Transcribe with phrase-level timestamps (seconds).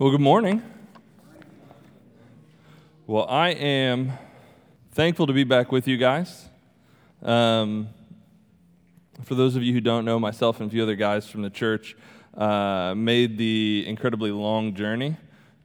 [0.00, 0.62] Well, good morning.
[3.08, 4.12] Well, I am
[4.92, 6.44] thankful to be back with you guys.
[7.20, 7.88] Um,
[9.24, 11.50] for those of you who don't know, myself and a few other guys from the
[11.50, 11.96] church
[12.36, 15.16] uh, made the incredibly long journey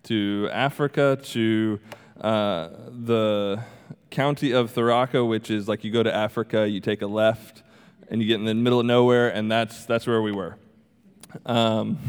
[0.05, 1.79] to Africa, to
[2.19, 3.63] uh, the
[4.09, 7.61] county of Tharaka, which is like you go to Africa, you take a left,
[8.09, 10.57] and you get in the middle of nowhere, and that's, that's where we were.
[11.45, 11.99] Um,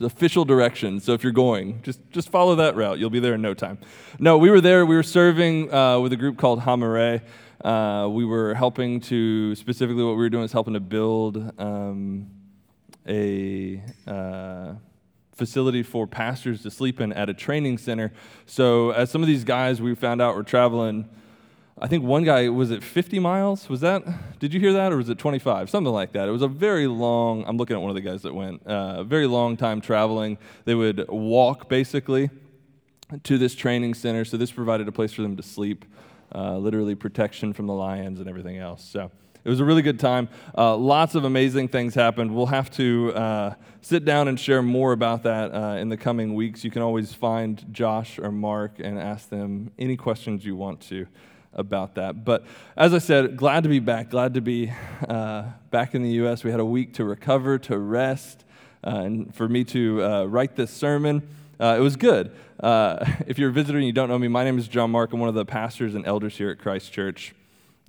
[0.00, 1.04] official directions.
[1.04, 2.98] So if you're going, just just follow that route.
[2.98, 3.78] You'll be there in no time.
[4.18, 4.86] No, we were there.
[4.86, 7.22] We were serving uh, with a group called Hamare.
[7.64, 12.30] Uh, we were helping to specifically what we were doing is helping to build um,
[13.08, 14.74] a uh,
[15.32, 18.12] facility for pastors to sleep in at a training center.
[18.46, 21.08] So as some of these guys we found out were traveling
[21.80, 23.68] I think one guy was it 50 miles?
[23.68, 24.02] Was that?
[24.38, 25.70] Did you hear that, or was it 25?
[25.70, 26.28] Something like that.
[26.28, 27.44] It was a very long.
[27.46, 28.66] I'm looking at one of the guys that went.
[28.66, 30.38] Uh, very long time traveling.
[30.64, 32.30] They would walk basically
[33.22, 34.24] to this training center.
[34.24, 35.84] So this provided a place for them to sleep,
[36.34, 38.84] uh, literally protection from the lions and everything else.
[38.84, 39.10] So
[39.44, 40.28] it was a really good time.
[40.56, 42.34] Uh, lots of amazing things happened.
[42.34, 46.34] We'll have to uh, sit down and share more about that uh, in the coming
[46.34, 46.64] weeks.
[46.64, 51.06] You can always find Josh or Mark and ask them any questions you want to
[51.52, 52.24] about that.
[52.24, 52.44] But
[52.76, 54.10] as I said, glad to be back.
[54.10, 54.72] Glad to be
[55.08, 56.44] uh, back in the U.S.
[56.44, 58.44] We had a week to recover, to rest,
[58.84, 61.28] uh, and for me to uh, write this sermon.
[61.60, 62.30] Uh, it was good.
[62.60, 65.12] Uh, if you're a visitor and you don't know me, my name is John Mark.
[65.12, 67.34] I'm one of the pastors and elders here at Christ Church.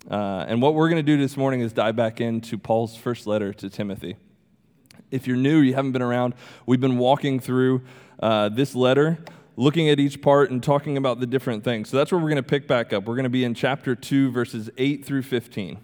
[0.10, 3.28] Uh, and what we're going to do this morning is dive back into Paul's first
[3.28, 4.16] letter to Timothy.
[5.12, 7.82] If you're new, you haven't been around, we've been walking through
[8.22, 9.18] this letter
[9.60, 11.90] looking at each part and talking about the different things.
[11.90, 13.04] So that's where we're going to pick back up.
[13.04, 15.78] We're going to be in chapter 2, verses 8 through 15.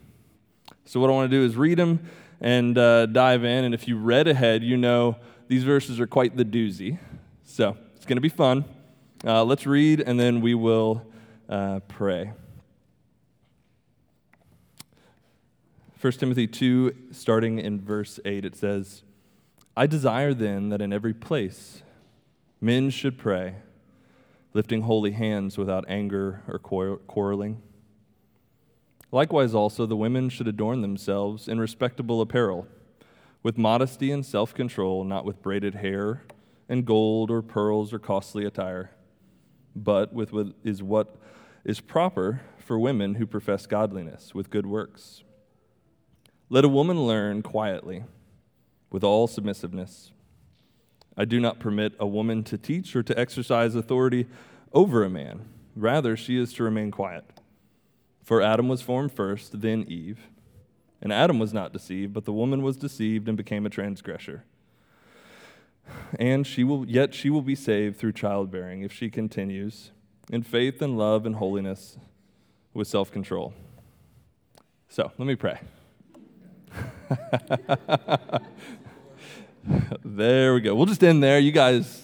[0.86, 2.00] So, what I want to do is read them
[2.40, 3.66] and uh, dive in.
[3.66, 5.18] And if you read ahead, you know
[5.50, 7.00] these verses are quite the doozy.
[7.44, 8.64] So, it's going to be fun.
[9.26, 11.06] Uh, let's read and then we will
[11.50, 12.32] uh, pray.
[16.00, 19.04] 1 Timothy 2, starting in verse 8, it says,
[19.76, 21.82] I desire then that in every place
[22.62, 23.56] men should pray
[24.56, 27.62] lifting holy hands without anger or quarreling.
[29.12, 32.66] Likewise, also, the women should adorn themselves in respectable apparel,
[33.44, 36.24] with modesty and self control, not with braided hair
[36.70, 38.92] and gold or pearls or costly attire,
[39.76, 41.18] but with what is what
[41.66, 45.24] is proper for women who profess godliness with good works.
[46.50, 48.06] Let a woman learn quietly,
[48.90, 50.12] with all submissiveness.
[51.18, 54.28] I do not permit a woman to teach or to exercise authority
[54.74, 55.48] over a man.
[55.76, 57.24] Rather, she is to remain quiet.
[58.24, 60.28] For Adam was formed first, then Eve.
[61.02, 64.44] And Adam was not deceived, but the woman was deceived and became a transgressor.
[66.18, 69.92] And she will yet she will be saved through childbearing if she continues
[70.32, 72.00] in faith and love and holiness
[72.74, 73.54] with self-control.
[74.90, 75.60] So, let me pray.
[80.06, 80.76] there we go.
[80.76, 81.40] We'll just end there.
[81.40, 82.04] You guys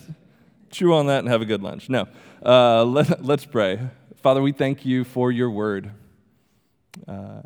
[0.70, 1.90] chew on that and have a good lunch.
[1.90, 2.08] No,
[2.46, 3.80] uh, let, let's pray.
[4.16, 5.92] Father, we thank you for your word,
[7.08, 7.42] uh,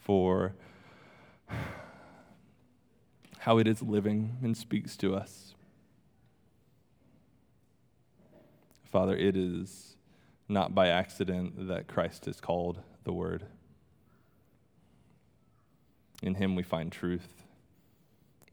[0.00, 0.54] for
[3.38, 5.54] how it is living and speaks to us.
[8.84, 9.96] Father, it is
[10.48, 13.44] not by accident that Christ is called the Word.
[16.22, 17.33] In him we find truth,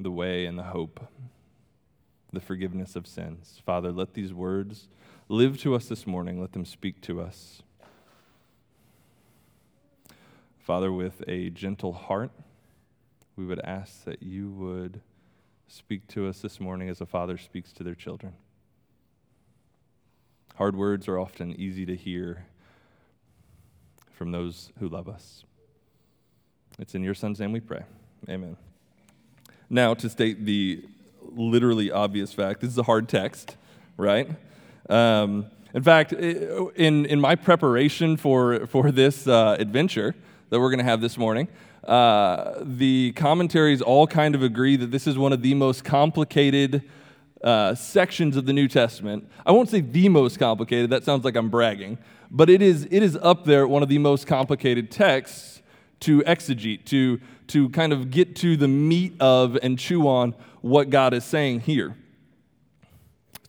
[0.03, 0.99] the way, and the hope
[2.33, 3.61] the forgiveness of sins.
[3.65, 4.87] Father, let these words
[5.27, 6.39] live to us this morning.
[6.39, 7.61] Let them speak to us.
[10.59, 12.31] Father, with a gentle heart,
[13.35, 15.01] we would ask that you would
[15.67, 18.33] speak to us this morning as a father speaks to their children.
[20.55, 22.45] Hard words are often easy to hear
[24.11, 25.43] from those who love us.
[26.77, 27.83] It's in your son's name we pray.
[28.29, 28.55] Amen.
[29.73, 30.83] Now, to state the
[31.21, 32.59] literally obvious fact.
[32.59, 33.55] This is a hard text,
[33.95, 34.29] right?
[34.89, 40.13] Um, in fact, in, in my preparation for, for this uh, adventure
[40.49, 41.47] that we're going to have this morning,
[41.85, 46.83] uh, the commentaries all kind of agree that this is one of the most complicated
[47.41, 49.25] uh, sections of the New Testament.
[49.45, 51.97] I won't say the most complicated, that sounds like I'm bragging,
[52.29, 55.50] but it is, it is up there, one of the most complicated texts
[56.01, 60.89] to exegete, to, to kind of get to the meat of and chew on what
[60.89, 61.95] God is saying here.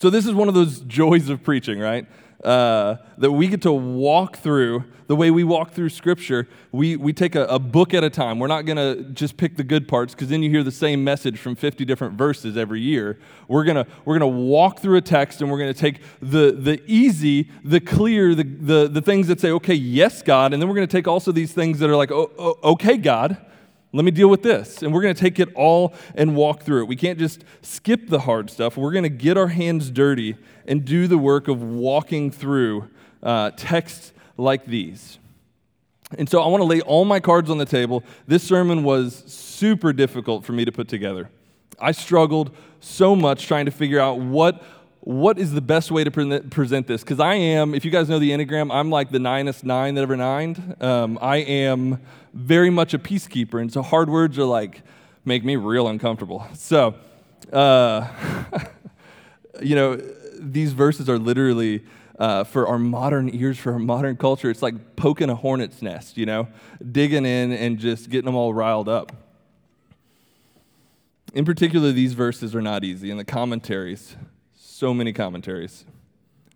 [0.01, 2.07] So, this is one of those joys of preaching, right?
[2.43, 6.49] Uh, that we get to walk through the way we walk through Scripture.
[6.71, 8.39] We, we take a, a book at a time.
[8.39, 11.05] We're not going to just pick the good parts because then you hear the same
[11.05, 13.19] message from 50 different verses every year.
[13.47, 16.83] We're going we're gonna walk through a text and we're going to take the, the
[16.87, 20.53] easy, the clear, the, the, the things that say, okay, yes, God.
[20.53, 23.37] And then we're going to take also these things that are like, oh, okay, God.
[23.93, 24.83] Let me deal with this.
[24.83, 26.89] And we're going to take it all and walk through it.
[26.89, 28.77] We can't just skip the hard stuff.
[28.77, 30.37] We're going to get our hands dirty
[30.67, 32.89] and do the work of walking through
[33.23, 35.19] uh, texts like these.
[36.19, 38.03] And so I want to lay all my cards on the table.
[38.27, 41.31] This sermon was super difficult for me to put together.
[41.79, 44.63] I struggled so much trying to figure out what
[45.05, 47.03] what is the best way to present this?
[47.03, 50.03] Because I am, if you guys know the Enneagram, I'm like the ninest nine that
[50.03, 50.77] ever nined.
[50.81, 52.01] Um, I am
[52.33, 54.83] very much a peacekeeper, and so hard words are like,
[55.25, 56.47] make me real uncomfortable.
[56.55, 56.95] So,
[57.53, 58.07] uh,
[59.63, 59.97] you know,
[60.39, 61.85] these verses are literally
[62.19, 66.17] uh, for our modern ears, for our modern culture, it's like poking a hornet's nest,
[66.17, 66.47] you know,
[66.93, 69.13] digging in and just getting them all riled up.
[71.35, 74.17] In particular, these verses are not easy, and the commentaries
[74.83, 75.85] so many commentaries,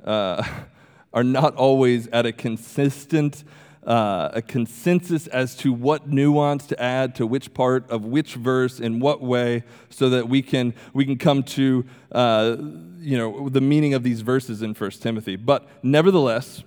[0.05, 0.43] uh,
[1.15, 3.45] are not always at a consistent,
[3.87, 8.81] uh, a consensus as to what nuance to add to which part of which verse
[8.81, 12.57] in what way, so that we can we can come to uh,
[12.99, 15.37] you know the meaning of these verses in First Timothy.
[15.37, 16.63] But nevertheless.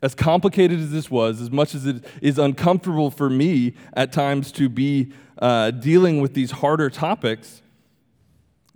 [0.00, 4.52] As complicated as this was, as much as it is uncomfortable for me at times
[4.52, 7.62] to be uh, dealing with these harder topics,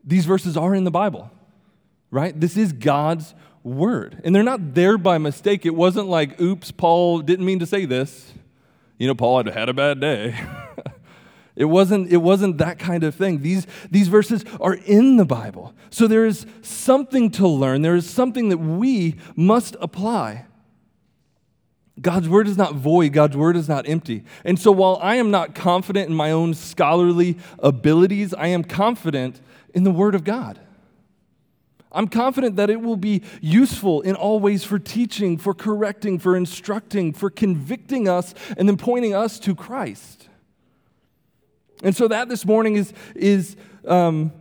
[0.03, 1.31] these verses are in the Bible
[2.13, 2.39] right?
[2.39, 4.21] This is God's word.
[4.25, 5.65] And they're not there by mistake.
[5.67, 8.33] It wasn't like, oops, Paul didn't mean to say this.
[8.99, 10.39] You know, Paul had had a bad day.
[11.57, 13.43] it, wasn't, it wasn't that kind of thing.
[13.43, 15.75] These, these verses are in the Bible.
[15.91, 20.47] So there is something to learn, there is something that we must apply.
[22.01, 24.25] God's word is not void, God's word is not empty.
[24.45, 29.41] And so while I am not confident in my own scholarly abilities, I am confident
[29.75, 30.59] in the word of God.
[31.93, 36.37] I'm confident that it will be useful in all ways for teaching, for correcting, for
[36.37, 40.29] instructing, for convicting us, and then pointing us to Christ.
[41.83, 43.57] And so, that this morning is, is
[43.87, 44.33] um,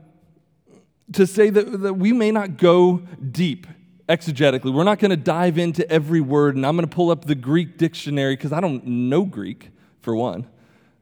[1.13, 3.01] to say that, that we may not go
[3.31, 3.68] deep
[4.07, 4.74] exegetically.
[4.74, 7.36] We're not going to dive into every word, and I'm going to pull up the
[7.36, 9.69] Greek dictionary because I don't know Greek,
[10.01, 10.47] for one.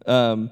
[0.05, 0.51] Um,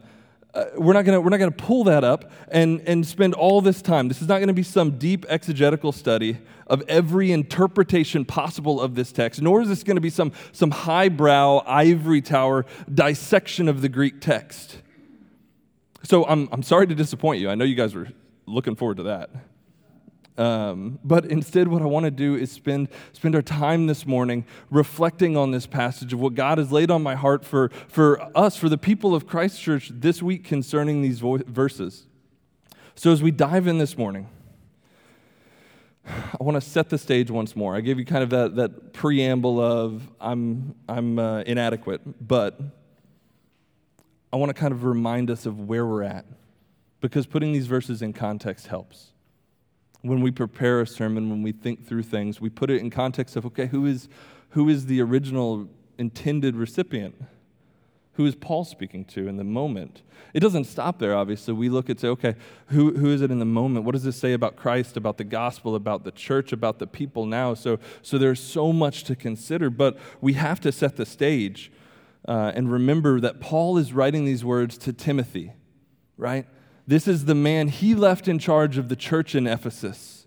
[0.53, 3.81] uh, we're not gonna we're not gonna pull that up and, and spend all this
[3.81, 4.07] time.
[4.07, 8.95] This is not going to be some deep exegetical study of every interpretation possible of
[8.95, 13.81] this text, nor is this going to be some, some highbrow ivory tower dissection of
[13.81, 14.77] the Greek text.
[16.03, 17.49] So I'm, I'm sorry to disappoint you.
[17.49, 18.07] I know you guys were
[18.45, 19.29] looking forward to that.
[20.37, 24.45] Um, but instead, what I want to do is spend, spend our time this morning
[24.69, 28.55] reflecting on this passage of what God has laid on my heart for, for us,
[28.55, 32.05] for the people of Christ Church this week concerning these vo- verses.
[32.95, 34.29] So, as we dive in this morning,
[36.05, 37.75] I want to set the stage once more.
[37.75, 42.59] I gave you kind of that, that preamble of I'm, I'm uh, inadequate, but
[44.31, 46.25] I want to kind of remind us of where we're at
[47.01, 49.11] because putting these verses in context helps
[50.07, 53.35] when we prepare a sermon, when we think through things, we put it in context
[53.35, 54.09] of okay, who is,
[54.49, 55.67] who is the original
[55.97, 57.15] intended recipient?
[58.13, 60.01] Who is Paul speaking to in the moment?
[60.33, 61.53] It doesn't stop there, obviously.
[61.53, 62.35] We look and say, okay,
[62.67, 63.85] who, who is it in the moment?
[63.85, 67.27] What does this say about Christ, about the gospel, about the church, about the people
[67.27, 67.53] now?
[67.53, 71.71] So, so there's so much to consider, but we have to set the stage
[72.27, 75.53] uh, and remember that Paul is writing these words to Timothy,
[76.17, 76.47] right?
[76.87, 80.25] This is the man he left in charge of the church in Ephesus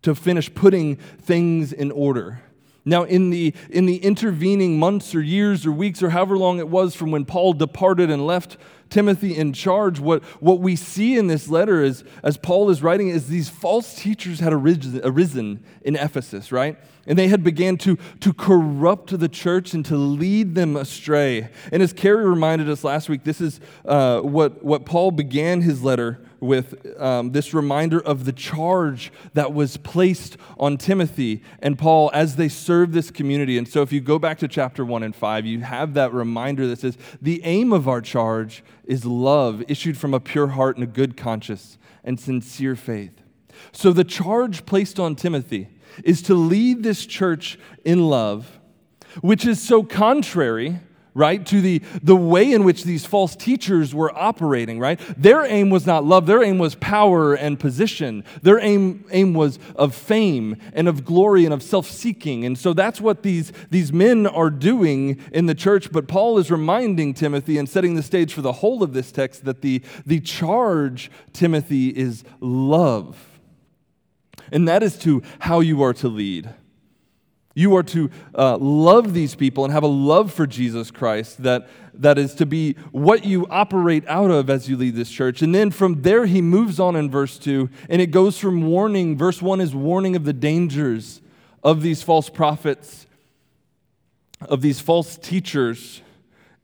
[0.00, 2.40] to finish putting things in order.
[2.86, 6.68] Now, in the, in the intervening months or years or weeks or however long it
[6.68, 8.56] was from when Paul departed and left
[8.88, 13.08] Timothy in charge, what, what we see in this letter is, as Paul is writing
[13.08, 16.78] is these false teachers had arisen, arisen in Ephesus, right?
[17.10, 21.48] And they had began to, to corrupt the church and to lead them astray.
[21.72, 25.82] And as Carrie reminded us last week, this is uh, what, what Paul began his
[25.82, 32.12] letter with um, this reminder of the charge that was placed on Timothy and Paul
[32.14, 33.58] as they served this community.
[33.58, 36.68] And so if you go back to chapter 1 and 5, you have that reminder
[36.68, 40.84] that says, The aim of our charge is love issued from a pure heart and
[40.84, 43.20] a good conscience and sincere faith.
[43.72, 45.66] So the charge placed on Timothy
[46.04, 48.60] is to lead this church in love,
[49.20, 50.80] which is so contrary
[51.14, 51.44] right?
[51.46, 55.00] To the, the way in which these false teachers were operating, right?
[55.16, 58.24] Their aim was not love, their aim was power and position.
[58.42, 62.44] Their aim, aim was of fame and of glory and of self seeking.
[62.44, 65.90] And so that's what these, these men are doing in the church.
[65.92, 69.44] But Paul is reminding Timothy and setting the stage for the whole of this text
[69.44, 73.29] that the, the charge, Timothy, is love.
[74.52, 76.54] And that is to how you are to lead.
[77.54, 81.68] You are to uh, love these people and have a love for Jesus Christ that,
[81.94, 85.42] that is to be what you operate out of as you lead this church.
[85.42, 89.16] And then from there, he moves on in verse 2, and it goes from warning.
[89.16, 91.20] Verse 1 is warning of the dangers
[91.64, 93.06] of these false prophets,
[94.42, 96.02] of these false teachers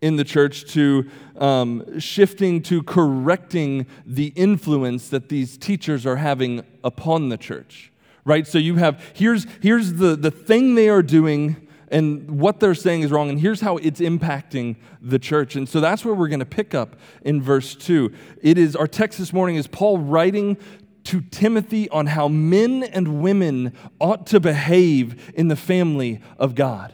[0.00, 6.64] in the church, to um, shifting to correcting the influence that these teachers are having
[6.84, 7.92] upon the church
[8.26, 8.44] right?
[8.44, 13.02] So you have, here's, here's the, the thing they are doing and what they're saying
[13.02, 15.54] is wrong, and here's how it's impacting the church.
[15.54, 18.12] And so that's where we're going to pick up in verse 2.
[18.42, 20.56] It is, our text this morning is Paul writing
[21.04, 26.92] to Timothy on how men and women ought to behave in the family of God.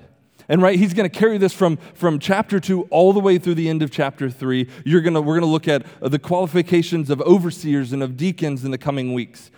[0.53, 3.55] And right, he's going to carry this from, from chapter 2 all the way through
[3.55, 4.69] the end of chapter 3.
[4.85, 8.71] You're gonna, we're going to look at the qualifications of overseers and of deacons in
[8.71, 9.51] the coming weeks.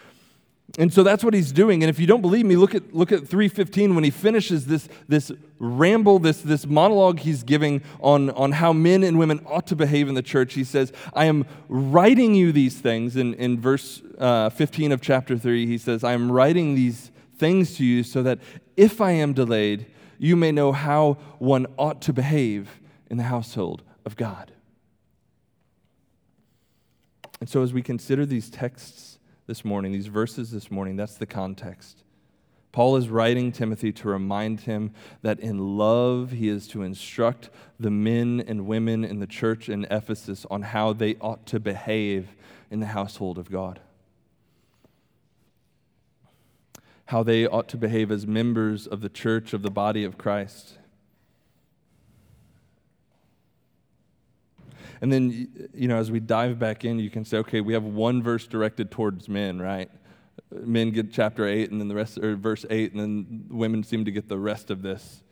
[0.79, 1.83] And so that's what he's doing.
[1.83, 4.89] And if you don't believe me, look at, look at 315 when he finishes this,
[5.09, 9.75] this ramble, this, this monologue he's giving on, on how men and women ought to
[9.75, 10.55] behave in the church.
[10.55, 13.17] He says, I am writing you these things.
[13.17, 17.77] In, in verse uh, 15 of chapter 3, he says, I am writing these things
[17.79, 18.39] to you so that
[18.77, 19.87] if I am delayed,
[20.19, 22.81] you may know how one ought to behave
[23.11, 24.53] in the household of God.
[27.41, 29.15] And so as we consider these texts,
[29.47, 32.03] this morning, these verses this morning, that's the context.
[32.73, 34.93] Paul is writing Timothy to remind him
[35.23, 39.87] that in love he is to instruct the men and women in the church in
[39.91, 42.35] Ephesus on how they ought to behave
[42.71, 43.81] in the household of God.
[47.07, 50.79] How they ought to behave as members of the church of the body of Christ.
[55.01, 57.85] And then, you know, as we dive back in, you can say, okay, we have
[57.85, 59.91] one verse directed towards men, right?
[60.51, 64.07] Men get chapter 8, and then the rest, or verse 8, and then women seem
[64.07, 65.23] to get the rest of this,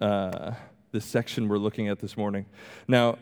[0.00, 0.52] uh,
[0.92, 2.46] this section we're looking at this morning.
[2.88, 3.18] Now,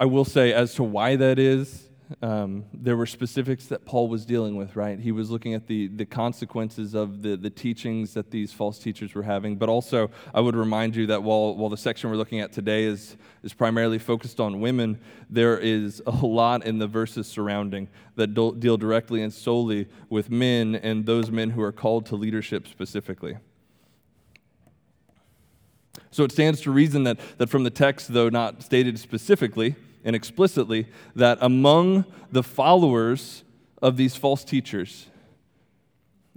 [0.00, 1.90] I will say, as to why that is,
[2.22, 4.98] um, there were specifics that Paul was dealing with, right?
[4.98, 9.14] He was looking at the, the consequences of the, the teachings that these false teachers
[9.14, 9.56] were having.
[9.56, 12.84] But also, I would remind you that while, while the section we're looking at today
[12.84, 18.34] is, is primarily focused on women, there is a lot in the verses surrounding that
[18.34, 22.68] do, deal directly and solely with men and those men who are called to leadership
[22.68, 23.36] specifically.
[26.12, 29.74] So it stands to reason that, that from the text, though not stated specifically,
[30.06, 30.86] and explicitly
[31.16, 33.42] that among the followers
[33.82, 35.08] of these false teachers,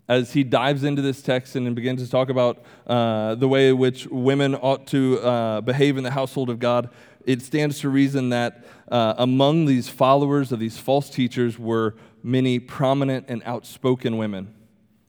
[0.10, 3.78] as he dives into this text and begins to talk about uh, the way in
[3.78, 6.90] which women ought to uh, behave in the household of God,
[7.26, 12.58] it stands to reason that uh, among these followers of these false teachers were many
[12.58, 14.52] prominent and outspoken women.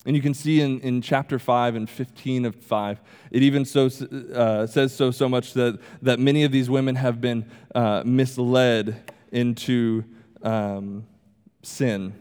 [0.07, 3.91] And you can see in, in chapter 5 and 15 of 5, it even so,
[4.35, 9.13] uh, says so so much that, that many of these women have been uh, misled
[9.31, 10.05] into
[10.43, 11.07] um,
[11.63, 12.15] sin.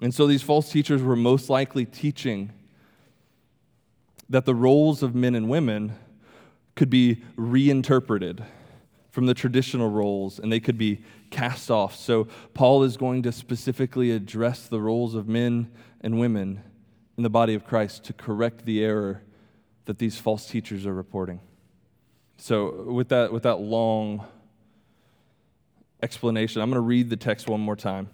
[0.00, 2.52] And so these false teachers were most likely teaching
[4.28, 5.94] that the roles of men and women
[6.76, 8.44] could be reinterpreted
[9.10, 11.96] from the traditional roles and they could be cast off.
[11.96, 15.70] So, Paul is going to specifically address the roles of men
[16.00, 16.62] and women
[17.16, 19.22] in the body of Christ to correct the error
[19.84, 21.40] that these false teachers are reporting.
[22.36, 24.26] So, with that, with that long
[26.02, 28.08] explanation, I'm going to read the text one more time,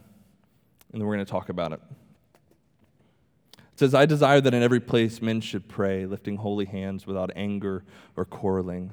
[0.93, 1.81] and then we're going to talk about it.
[3.77, 7.31] It says, I desire that in every place men should pray, lifting holy hands without
[7.37, 7.85] anger
[8.17, 8.93] or quarreling.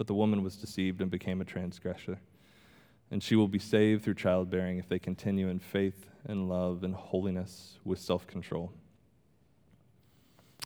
[0.00, 2.18] but the woman was deceived and became a transgressor.
[3.10, 6.94] And she will be saved through childbearing if they continue in faith and love and
[6.94, 8.72] holiness with self control.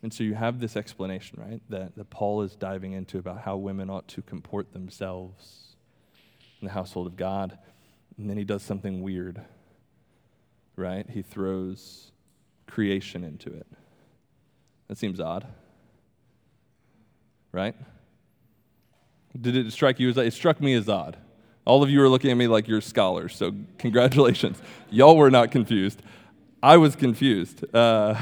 [0.04, 3.56] And so you have this explanation, right, that, that Paul is diving into about how
[3.56, 5.74] women ought to comport themselves
[6.60, 7.58] in the household of God.
[8.16, 9.40] And then he does something weird,
[10.76, 11.10] right?
[11.10, 12.12] He throws
[12.68, 13.66] creation into it.
[14.86, 15.44] That seems odd,
[17.50, 17.74] right?
[19.40, 21.16] Did it strike you as It struck me as odd.
[21.64, 24.60] All of you are looking at me like you're scholars, so congratulations.
[24.90, 26.02] Y'all were not confused.
[26.62, 27.64] I was confused.
[27.74, 28.14] Uh,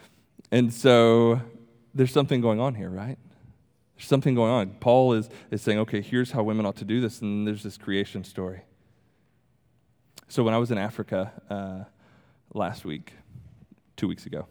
[0.52, 1.40] and so
[1.92, 3.18] there's something going on here, right?
[3.96, 4.70] There's something going on.
[4.80, 7.76] Paul is, is saying, okay, here's how women ought to do this, and there's this
[7.76, 8.62] creation story.
[10.28, 11.84] So when I was in Africa uh,
[12.54, 13.12] last week,
[13.96, 14.46] two weeks ago,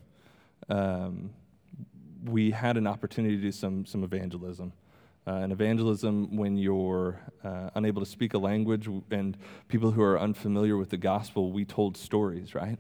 [0.70, 1.32] um,
[2.26, 4.72] we had an opportunity to do some, some evangelism.
[5.26, 9.38] Uh, and evangelism, when you're uh, unable to speak a language and
[9.70, 12.78] people who are unfamiliar with the gospel, we told stories, right?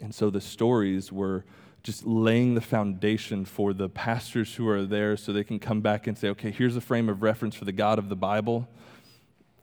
[0.00, 1.44] And so the stories were
[1.82, 6.06] just laying the foundation for the pastors who are there so they can come back
[6.06, 8.66] and say, okay, here's a frame of reference for the God of the Bible.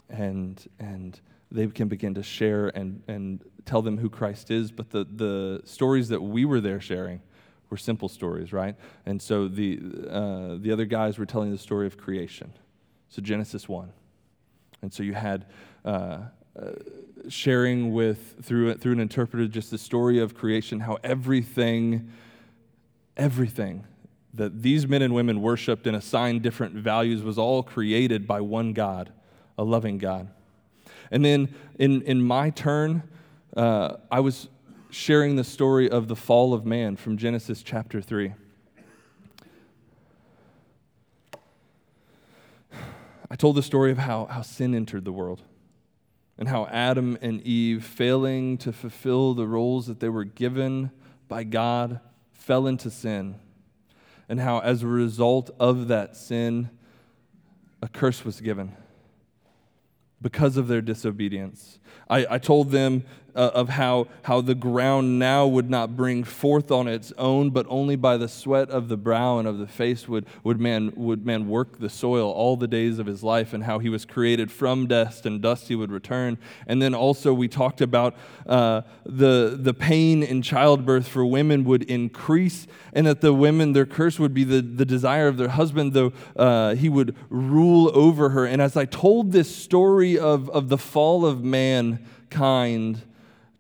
[0.09, 1.19] And, and
[1.51, 4.71] they can begin to share and, and tell them who Christ is.
[4.71, 7.21] But the, the stories that we were there sharing
[7.69, 8.75] were simple stories, right?
[9.05, 12.53] And so the, uh, the other guys were telling the story of creation.
[13.09, 13.91] So Genesis 1.
[14.81, 15.45] And so you had
[15.83, 16.19] uh,
[16.59, 16.71] uh,
[17.29, 22.11] sharing with, through, through an interpreter, just the story of creation, how everything,
[23.15, 23.85] everything
[24.33, 28.73] that these men and women worshiped and assigned different values was all created by one
[28.73, 29.11] God,
[29.57, 30.29] a loving God.
[31.11, 33.03] And then in, in my turn,
[33.55, 34.49] uh, I was
[34.89, 38.33] sharing the story of the fall of man from Genesis chapter 3.
[43.29, 45.41] I told the story of how, how sin entered the world
[46.37, 50.91] and how Adam and Eve, failing to fulfill the roles that they were given
[51.27, 51.99] by God,
[52.31, 53.35] fell into sin.
[54.29, 56.69] And how, as a result of that sin,
[57.81, 58.73] a curse was given
[60.21, 61.79] because of their disobedience.
[62.09, 63.03] I, I told them
[63.37, 67.65] uh, of how, how the ground now would not bring forth on its own, but
[67.69, 71.25] only by the sweat of the brow and of the face would, would, man, would
[71.25, 74.51] man work the soil all the days of his life, and how he was created
[74.51, 76.37] from dust, and dust he would return.
[76.65, 78.15] And then also, we talked about
[78.47, 83.85] uh, the, the pain in childbirth for women would increase, and that the women, their
[83.85, 88.29] curse would be the, the desire of their husband, though uh, he would rule over
[88.29, 88.45] her.
[88.45, 93.03] And as I told this story of, of the fall of mankind,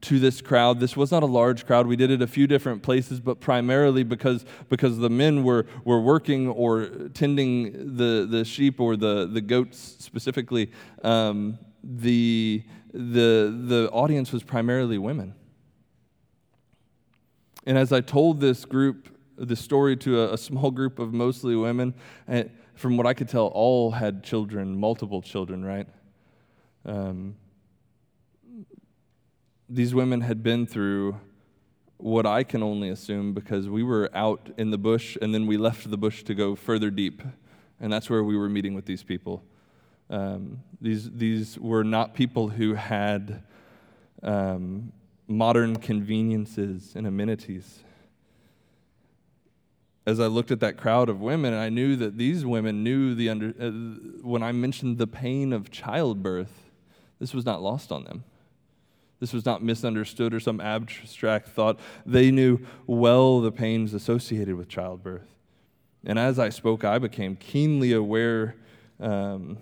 [0.07, 0.79] to this crowd.
[0.79, 1.85] This was not a large crowd.
[1.85, 5.99] We did it a few different places, but primarily because, because the men were, were
[5.99, 10.71] working or tending the, the sheep or the, the goats specifically.
[11.03, 15.35] Um, the, the, the audience was primarily women.
[17.65, 21.57] And as I told this group, the story to a, a small group of mostly
[21.57, 21.93] women,
[22.29, 25.87] and from what I could tell, all had children, multiple children, right?
[26.85, 27.35] Um,
[29.69, 31.19] these women had been through
[31.97, 35.57] what I can only assume because we were out in the bush and then we
[35.57, 37.21] left the bush to go further deep.
[37.79, 39.43] And that's where we were meeting with these people.
[40.09, 43.43] Um, these, these were not people who had
[44.23, 44.93] um,
[45.27, 47.79] modern conveniences and amenities.
[50.05, 53.29] As I looked at that crowd of women, I knew that these women knew the
[53.29, 53.71] under, uh,
[54.21, 56.53] when I mentioned the pain of childbirth,
[57.19, 58.23] this was not lost on them.
[59.19, 61.79] This was not misunderstood or some abstract thought.
[62.05, 65.27] They knew well the pains associated with childbirth.
[66.05, 68.55] And as I spoke, I became keenly aware
[68.99, 69.57] um,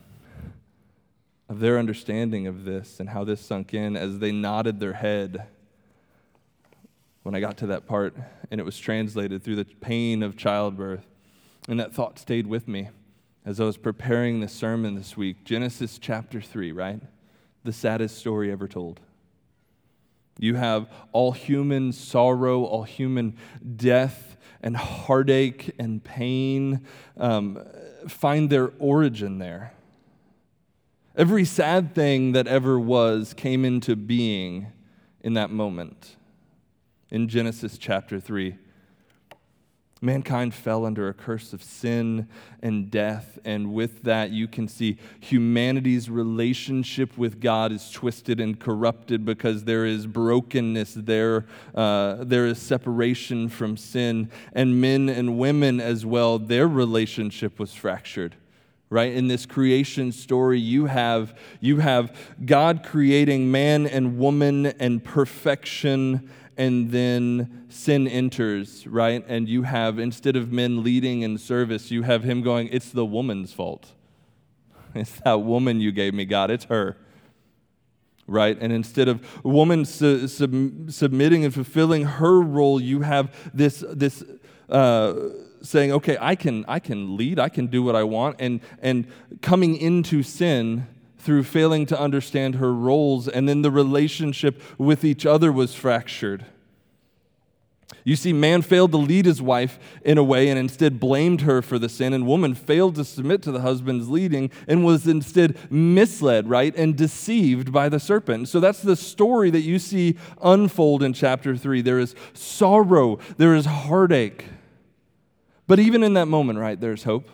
[1.47, 5.47] of their understanding of this and how this sunk in as they nodded their head
[7.23, 8.15] when I got to that part
[8.51, 11.05] and it was translated through the pain of childbirth.
[11.67, 12.89] And that thought stayed with me
[13.45, 15.43] as I was preparing the sermon this week.
[15.43, 17.01] Genesis chapter 3, right?
[17.63, 18.99] The saddest story ever told.
[20.39, 23.37] You have all human sorrow, all human
[23.75, 26.85] death and heartache and pain
[27.17, 27.63] um,
[28.07, 29.73] find their origin there.
[31.15, 34.67] Every sad thing that ever was came into being
[35.21, 36.17] in that moment.
[37.09, 38.57] In Genesis chapter 3,
[40.05, 42.27] Mankind fell under a curse of sin
[42.61, 48.59] and death, and with that, you can see humanity's relationship with God is twisted and
[48.59, 55.39] corrupted because there is brokenness there, uh, there is separation from sin, and men and
[55.39, 58.35] women as well, their relationship was fractured
[58.91, 59.13] right?
[59.13, 62.15] In this creation story you have you have
[62.45, 69.23] god creating man and woman and perfection and then sin enters, right?
[69.27, 73.05] And you have, instead of men leading in service, you have him going, it's the
[73.05, 73.91] woman's fault.
[74.95, 76.49] It's that woman you gave me, God.
[76.49, 76.95] It's her.
[78.27, 78.57] Right?
[78.59, 84.23] And instead of woman su- sub- submitting and fulfilling her role, you have this, this
[84.69, 85.13] uh,
[85.61, 89.07] saying, okay, I can, I can lead, I can do what I want, and, and
[89.41, 90.87] coming into sin
[91.25, 96.45] through failing to understand her roles, and then the relationship with each other was fractured.
[98.03, 101.63] You see, man failed to lead his wife in a way and instead blamed her
[101.63, 105.57] for the sin, and woman failed to submit to the husband's leading and was instead
[105.71, 108.47] misled, right, and deceived by the serpent.
[108.47, 111.81] So that's the story that you see unfold in chapter 3.
[111.81, 114.45] There is sorrow, there is heartache.
[115.65, 117.27] But even in that moment, right, there's hope.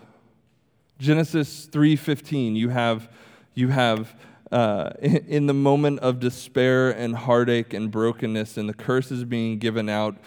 [1.00, 3.10] Genesis 3:15, you have
[3.54, 4.16] you have
[4.52, 9.90] uh, in the moment of despair and heartache and brokenness and the curses being given
[9.90, 10.18] out,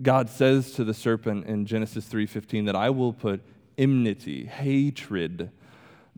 [0.00, 3.42] God says to the serpent in Genesis 3:15 that I will put
[3.76, 5.50] enmity, hatred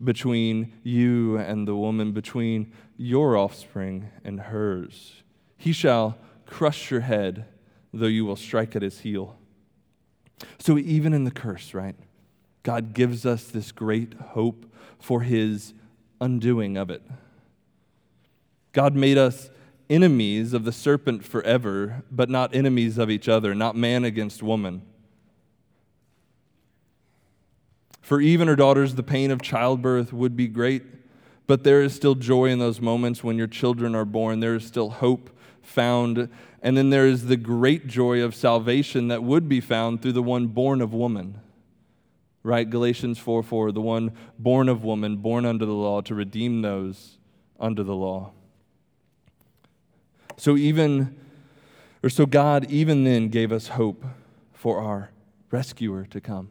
[0.03, 5.23] between you and the woman, between your offspring and hers.
[5.57, 7.45] He shall crush your head,
[7.93, 9.37] though you will strike at his heel.
[10.57, 11.95] So even in the curse, right?
[12.63, 14.65] God gives us this great hope
[14.99, 15.73] for his
[16.21, 17.01] undoing of it.
[18.71, 19.49] God made us
[19.89, 24.83] enemies of the serpent forever, but not enemies of each other, not man against woman.
[28.01, 30.83] For even her daughters, the pain of childbirth would be great,
[31.47, 34.39] but there is still joy in those moments when your children are born.
[34.39, 35.29] There is still hope
[35.61, 36.29] found.
[36.61, 40.23] And then there is the great joy of salvation that would be found through the
[40.23, 41.41] one born of woman
[42.43, 42.69] right?
[42.69, 47.17] Galatians 4 4, the one born of woman, born under the law, to redeem those
[47.59, 48.31] under the law.
[50.37, 51.15] So even,
[52.01, 54.03] or so God even then gave us hope
[54.53, 55.11] for our
[55.51, 56.49] rescuer to come.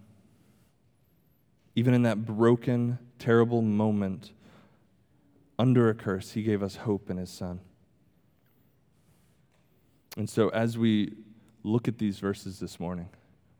[1.74, 4.32] Even in that broken, terrible moment,
[5.58, 7.60] under a curse, he gave us hope in his son.
[10.16, 11.14] And so as we
[11.62, 13.08] look at these verses this morning,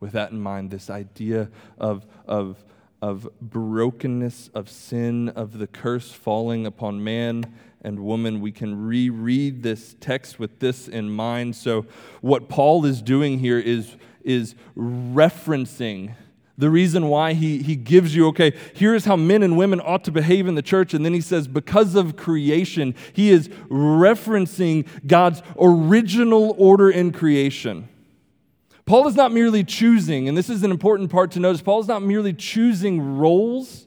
[0.01, 2.65] with that in mind, this idea of, of,
[3.01, 7.45] of brokenness, of sin, of the curse falling upon man
[7.83, 8.41] and woman.
[8.41, 11.57] We can reread this text with this in mind.
[11.57, 11.87] So,
[12.21, 16.15] what Paul is doing here is, is referencing
[16.61, 20.13] the reason why he, he gives you, okay, here's how men and women ought to
[20.13, 20.93] behave in the church.
[20.93, 27.89] And then he says, because of creation, he is referencing God's original order in creation.
[28.87, 31.89] Paul is not merely choosing, and this is an important part to notice, Paul is
[31.89, 33.87] not merely choosing roles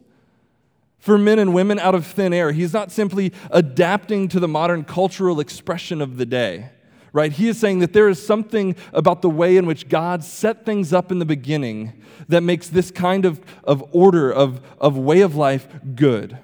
[1.00, 2.54] for men and women out of thin air.
[2.54, 6.70] He's not simply adapting to the modern cultural expression of the day,
[7.12, 7.32] right?
[7.32, 10.94] He is saying that there is something about the way in which God set things
[10.94, 15.36] up in the beginning that makes this kind of, of order, of, of way of
[15.36, 16.38] life good.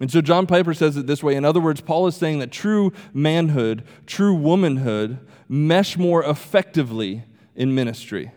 [0.00, 1.34] And so John Piper says it this way.
[1.34, 7.24] In other words, Paul is saying that true manhood, true womanhood, mesh more effectively
[7.56, 8.30] in ministry.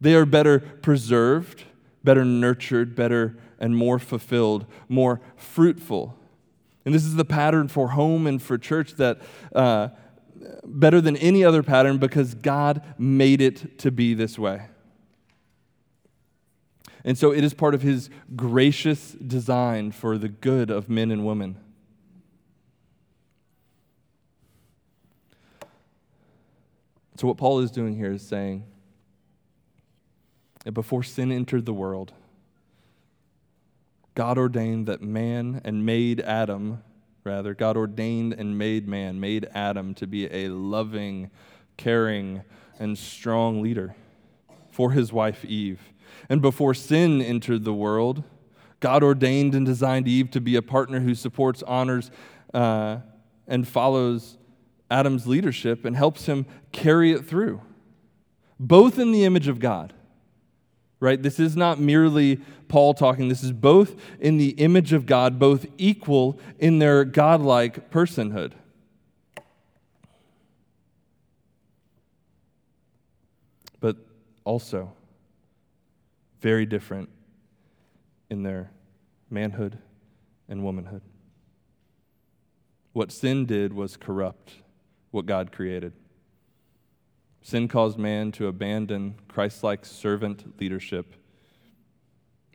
[0.00, 1.64] They are better preserved,
[2.02, 6.18] better nurtured, better and more fulfilled, more fruitful.
[6.84, 9.22] And this is the pattern for home and for church that
[9.54, 9.88] uh,
[10.64, 14.66] better than any other pattern because God made it to be this way.
[17.04, 21.26] And so it is part of his gracious design for the good of men and
[21.26, 21.58] women.
[27.16, 28.64] So, what Paul is doing here is saying
[30.64, 32.12] that before sin entered the world,
[34.14, 36.82] God ordained that man and made Adam,
[37.22, 41.30] rather, God ordained and made man, made Adam to be a loving,
[41.76, 42.42] caring,
[42.80, 43.94] and strong leader
[44.70, 45.80] for his wife Eve.
[46.28, 48.24] And before sin entered the world,
[48.80, 52.10] God ordained and designed Eve to be a partner who supports, honors,
[52.52, 52.98] uh,
[53.46, 54.36] and follows
[54.90, 57.60] Adam's leadership and helps him carry it through,
[58.60, 59.92] both in the image of God.
[61.00, 61.22] Right?
[61.22, 62.36] This is not merely
[62.68, 63.28] Paul talking.
[63.28, 68.52] This is both in the image of God, both equal in their godlike personhood.
[73.80, 73.96] But
[74.44, 74.92] also
[76.44, 77.08] very different
[78.28, 78.70] in their
[79.30, 79.78] manhood
[80.46, 81.00] and womanhood.
[82.92, 84.52] What sin did was corrupt
[85.10, 85.94] what God created.
[87.40, 91.14] Sin caused man to abandon Christ like servant leadership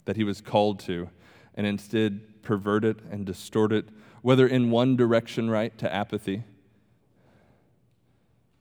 [0.05, 1.09] that he was called to
[1.55, 3.89] and instead pervert it and distort it,
[4.21, 6.43] whether in one direction, right, to apathy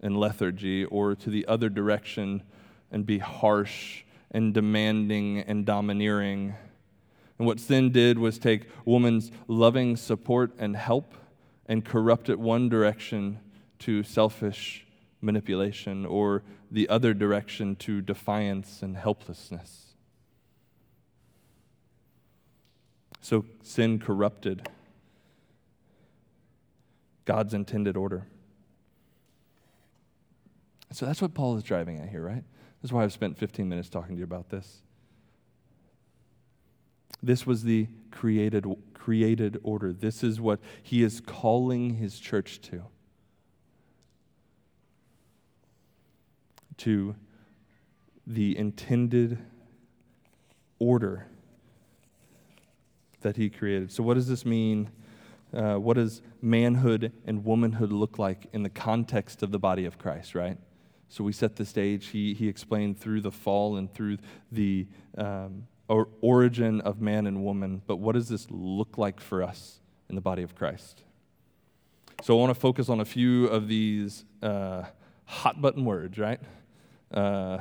[0.01, 2.43] and lethargy, or to the other direction
[2.91, 6.55] and be harsh and demanding and domineering
[7.39, 11.15] And what sin did was take woman's loving support and help
[11.67, 13.39] and corrupt it one direction
[13.81, 14.87] to selfish
[15.21, 19.95] manipulation or the other direction to defiance and helplessness.
[23.21, 24.69] So sin corrupted
[27.25, 28.27] God's intended order.
[30.93, 32.45] So that's what Paul is driving at here, right?
[32.83, 34.83] That's why I've spent 15 minutes talking to you about this.
[37.23, 39.93] This was the created, created order.
[39.93, 42.85] This is what he is calling his church to.
[46.79, 47.17] To
[48.27, 49.39] the intended
[50.79, 51.27] order
[53.23, 53.91] that he created.
[53.91, 54.91] So, what does this mean?
[55.53, 59.99] Uh, what does manhood and womanhood look like in the context of the body of
[59.99, 60.59] Christ, right?
[61.09, 62.09] So, we set the stage.
[62.09, 64.19] He, he explained through the fall and through
[64.53, 69.43] the um, or origin of man and woman, but what does this look like for
[69.43, 71.03] us in the body of Christ?
[72.23, 74.85] So, I want to focus on a few of these uh,
[75.25, 76.41] hot button words, right?
[77.11, 77.59] Uh,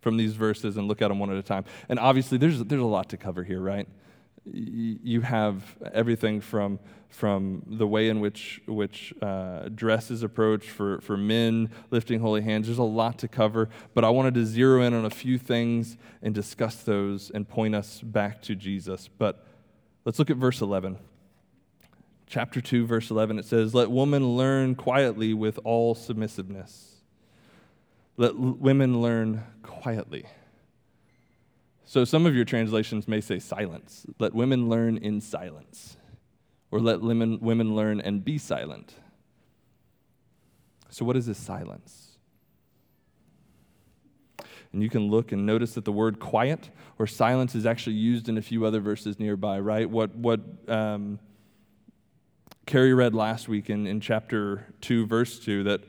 [0.00, 1.64] from these verses and look at them one at a time.
[1.88, 3.88] And obviously, there's, there's a lot to cover here, right?
[4.52, 6.78] You have everything from
[7.08, 12.42] from the way in which which uh, dress is approached for for men lifting holy
[12.42, 12.66] hands.
[12.66, 15.96] There's a lot to cover, but I wanted to zero in on a few things
[16.22, 19.08] and discuss those and point us back to Jesus.
[19.08, 19.46] But
[20.04, 20.98] let's look at verse 11.
[22.26, 27.02] Chapter 2, verse 11, it says, Let women learn quietly with all submissiveness.
[28.16, 30.24] Let l- women learn quietly.
[31.86, 34.06] So some of your translations may say silence.
[34.18, 35.96] Let women learn in silence.
[36.70, 38.94] Or let women, women learn and be silent.
[40.90, 42.16] So, what is this silence?
[44.72, 48.28] And you can look and notice that the word quiet or silence is actually used
[48.28, 49.88] in a few other verses nearby, right?
[49.88, 51.20] What, what um,
[52.66, 55.80] Carrie read last week in, in chapter 2, verse 2, that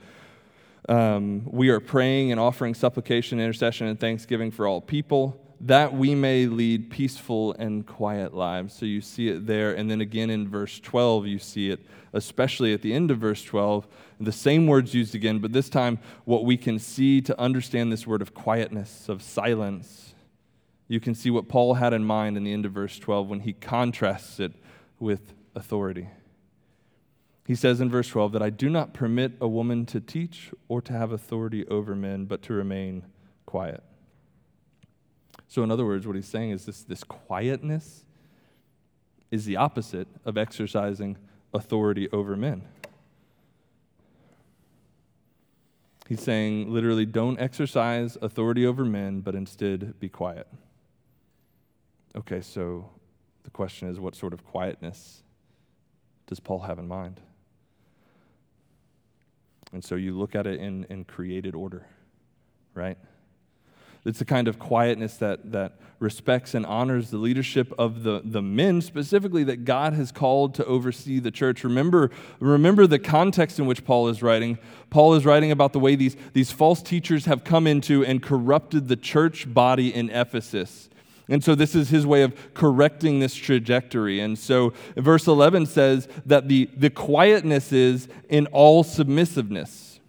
[0.87, 6.13] um, we are praying and offering supplication, intercession, and thanksgiving for all people that we
[6.15, 8.73] may lead peaceful and quiet lives.
[8.73, 9.73] So you see it there.
[9.73, 13.43] And then again in verse 12, you see it, especially at the end of verse
[13.43, 13.87] 12,
[14.19, 18.05] the same words used again, but this time what we can see to understand this
[18.07, 20.13] word of quietness, of silence.
[20.87, 23.39] You can see what Paul had in mind in the end of verse 12 when
[23.41, 24.53] he contrasts it
[24.99, 26.09] with authority.
[27.45, 30.81] He says in verse 12 that I do not permit a woman to teach or
[30.81, 33.03] to have authority over men, but to remain
[33.45, 33.83] quiet.
[35.55, 38.03] So, in other words, what he's saying is this, this quietness
[39.31, 41.15] is the opposite of exercising
[41.53, 42.63] authority over men.
[46.09, 50.45] He's saying literally, don't exercise authority over men, but instead be quiet.
[52.17, 52.89] Okay, so
[53.45, 55.23] the question is what sort of quietness
[56.27, 57.21] does Paul have in mind?
[59.71, 61.87] And so you look at it in, in created order,
[62.73, 62.97] right?
[64.05, 68.41] It's the kind of quietness that, that respects and honors the leadership of the, the
[68.41, 71.63] men, specifically that God has called to oversee the church.
[71.63, 74.59] Remember, remember the context in which Paul is writing.
[74.89, 78.87] Paul is writing about the way these, these false teachers have come into and corrupted
[78.87, 80.89] the church body in Ephesus.
[81.27, 84.19] And so this is his way of correcting this trajectory.
[84.19, 89.99] And so verse 11 says that the, the quietness is in all submissiveness.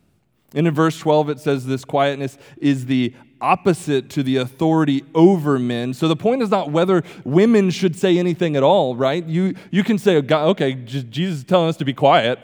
[0.55, 5.59] And in verse 12, it says this quietness is the opposite to the authority over
[5.59, 5.95] men.
[5.95, 9.25] So the point is not whether women should say anything at all, right?
[9.25, 12.39] You, you can say, okay, Jesus is telling us to be quiet.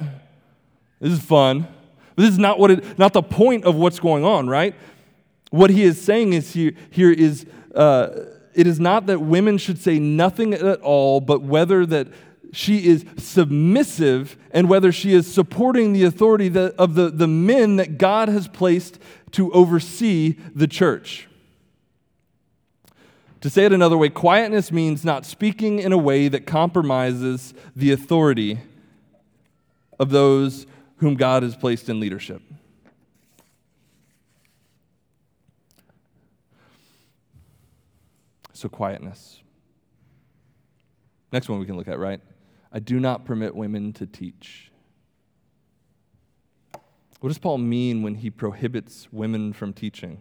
[1.01, 1.67] This is fun.
[2.15, 4.75] But this is not, what it, not the point of what's going on, right?
[5.51, 8.09] What he is saying is here, here is uh,
[8.55, 12.09] it is not that women should say nothing at all, but whether that
[12.53, 17.77] she is submissive and whether she is supporting the authority that, of the, the men
[17.77, 18.99] that God has placed
[19.33, 21.29] to oversee the church.
[23.43, 27.91] To say it another way, quietness means not speaking in a way that compromises the
[27.91, 28.61] authority
[29.99, 30.67] of those
[30.99, 32.41] whom God has placed in leadership.
[38.53, 39.41] So, quietness.
[41.33, 42.21] Next one we can look at, right?
[42.73, 44.72] I do not permit women to teach.
[47.23, 50.21] What does Paul mean when he prohibits women from teaching?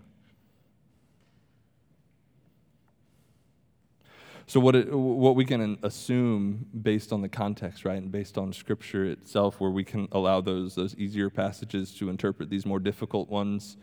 [4.45, 8.53] So, what, it, what we can assume based on the context, right, and based on
[8.53, 13.29] Scripture itself, where we can allow those, those easier passages to interpret these more difficult
[13.29, 13.77] ones,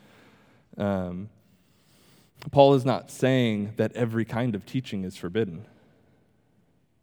[0.76, 1.28] um,
[2.52, 5.66] Paul is not saying that every kind of teaching is forbidden.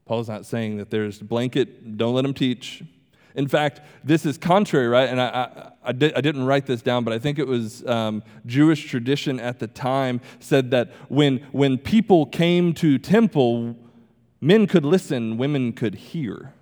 [0.06, 2.86] Paul's not saying that there's blanket, don't let them teach.
[3.36, 5.10] In fact, this is contrary, right?
[5.10, 7.86] And I, I, I, did, I didn't write this down, but I think it was
[7.86, 13.76] um, Jewish tradition at the time said that when, when people came to temple,
[14.40, 16.54] men could listen, women could hear.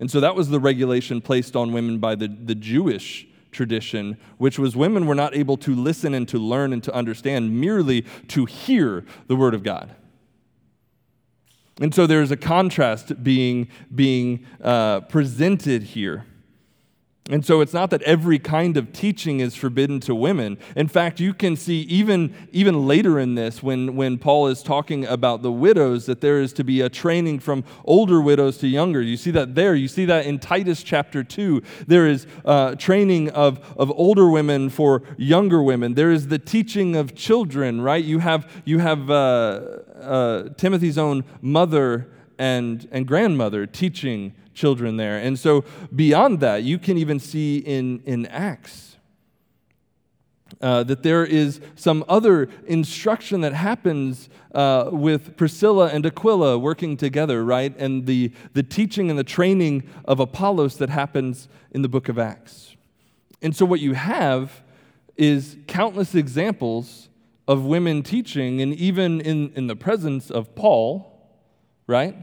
[0.00, 4.58] And so that was the regulation placed on women by the, the Jewish tradition, which
[4.58, 8.44] was women were not able to listen and to learn and to understand, merely to
[8.44, 9.94] hear the Word of God.
[11.80, 16.24] And so there's a contrast being, being uh, presented here.
[17.28, 20.58] And so it's not that every kind of teaching is forbidden to women.
[20.76, 25.04] In fact, you can see even, even later in this, when, when Paul is talking
[25.04, 29.02] about the widows, that there is to be a training from older widows to younger.
[29.02, 29.74] You see that there.
[29.74, 31.62] You see that in Titus chapter 2.
[31.88, 35.94] There is uh, training of, of older women for younger women.
[35.94, 38.04] There is the teaching of children, right?
[38.04, 39.60] You have, you have uh,
[40.00, 42.08] uh, Timothy's own mother
[42.38, 45.18] and, and grandmother teaching children there.
[45.18, 45.64] And so,
[45.94, 48.96] beyond that, you can even see in, in Acts
[50.60, 56.96] uh, that there is some other instruction that happens uh, with Priscilla and Aquila working
[56.96, 57.76] together, right?
[57.76, 62.18] And the, the teaching and the training of Apollos that happens in the book of
[62.18, 62.74] Acts.
[63.42, 64.62] And so, what you have
[65.16, 67.08] is countless examples
[67.46, 71.30] of women teaching, and even in, in the presence of Paul,
[71.86, 72.16] right?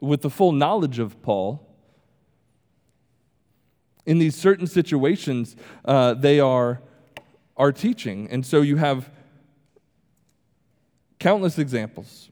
[0.00, 1.73] With the full knowledge of Paul,
[4.06, 6.80] in these certain situations, uh, they are,
[7.56, 8.28] are teaching.
[8.30, 9.10] And so you have
[11.18, 12.30] countless examples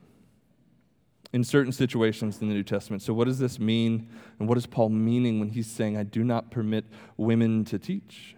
[1.32, 3.02] in certain situations in the New Testament.
[3.02, 4.08] So, what does this mean?
[4.38, 6.84] And what is Paul meaning when he's saying, I do not permit
[7.16, 8.36] women to teach?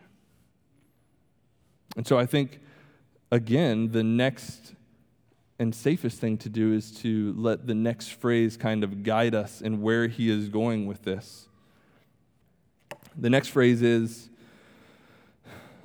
[1.96, 2.60] And so, I think,
[3.32, 4.74] again, the next
[5.58, 9.60] and safest thing to do is to let the next phrase kind of guide us
[9.60, 11.48] in where he is going with this.
[13.16, 14.28] The next phrase is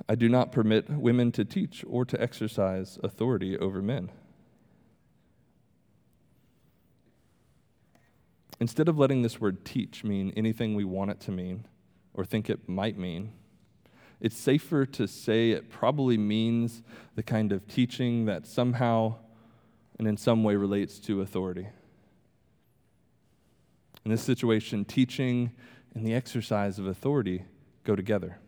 [0.08, 4.10] I do not permit women to teach or to exercise authority over men.
[8.58, 11.64] Instead of letting this word teach mean anything we want it to mean
[12.12, 13.32] or think it might mean,
[14.20, 16.82] it's safer to say it probably means
[17.14, 19.14] the kind of teaching that somehow
[19.98, 21.68] and in some way relates to authority.
[24.04, 25.52] In this situation, teaching
[25.94, 27.44] and the exercise of authority
[27.84, 28.38] go together.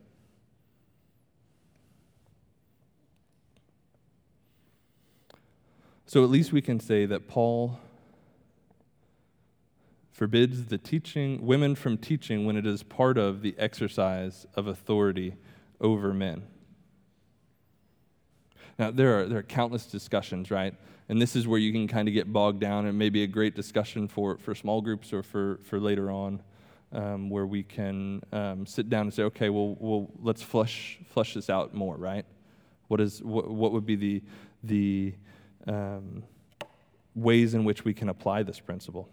[6.06, 7.80] So at least we can say that Paul
[10.12, 15.36] forbids the teaching women from teaching when it is part of the exercise of authority
[15.80, 16.42] over men.
[18.78, 20.74] Now there are there are countless discussions, right?
[21.08, 23.54] And this is where you can kind of get bogged down and maybe a great
[23.54, 26.42] discussion for, for small groups or for, for later on
[26.92, 31.34] um, where we can um, sit down and say, okay, well, well, let's flush flush
[31.34, 32.24] this out more, right?
[32.88, 34.22] What is what, what would be the
[34.62, 35.14] the
[35.66, 36.22] um,
[37.14, 39.08] ways in which we can apply this principle?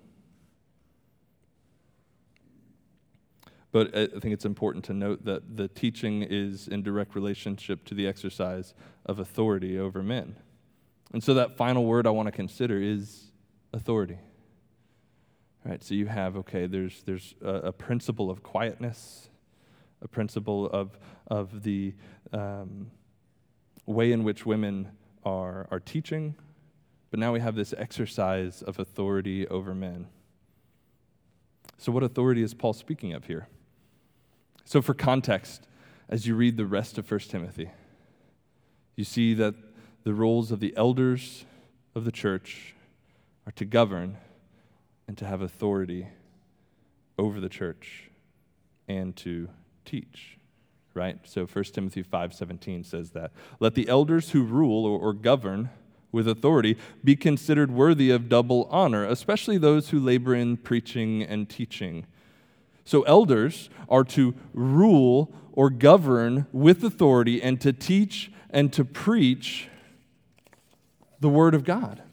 [3.72, 7.94] But I think it's important to note that the teaching is in direct relationship to
[7.94, 8.74] the exercise
[9.06, 10.36] of authority over men.
[11.14, 13.32] And so that final word I want to consider is
[13.72, 14.18] authority.
[15.66, 19.30] Right, so you have, okay, there's, there's a, a principle of quietness,
[20.02, 21.94] a principle of, of the
[22.32, 22.92] um,
[23.86, 24.90] way in which women
[25.26, 26.36] are, are teaching,
[27.12, 30.08] but now we have this exercise of authority over men.
[31.78, 33.48] So, what authority is Paul speaking of here?
[34.64, 35.68] So, for context,
[36.08, 37.70] as you read the rest of 1 Timothy,
[38.96, 39.56] you see that
[40.04, 41.46] the roles of the elders
[41.96, 42.76] of the church
[43.46, 44.18] are to govern
[45.10, 46.08] and to have authority
[47.18, 48.12] over the church
[48.88, 49.50] and to
[49.84, 50.38] teach
[50.94, 51.18] right?
[51.24, 55.72] So 1 timothy 5.17 says that let the elders who rule or, or govern
[56.12, 61.50] with authority be considered worthy of double honor especially those who labor in preaching and
[61.50, 62.06] teaching.
[62.86, 69.70] So elders are to rule or govern with authority and to teach and to preach
[71.20, 72.04] the word of god